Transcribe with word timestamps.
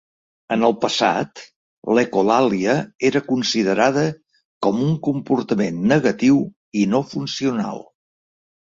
En 0.55 0.63
el 0.69 0.73
passat, 0.85 1.41
l'ecolàlia 1.97 2.75
era 3.11 3.23
considerada 3.29 4.07
com 4.69 4.83
un 4.89 4.99
comportament 5.11 5.81
negatiu 5.95 6.45
i 6.85 6.89
no 6.97 7.05
funcional. 7.15 7.89